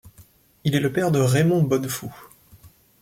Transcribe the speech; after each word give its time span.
Il 0.63 0.73
est 0.73 0.79
le 0.79 0.91
père 0.91 1.11
de 1.11 1.19
Raymond 1.19 1.61
Bonnefous. 1.61 2.11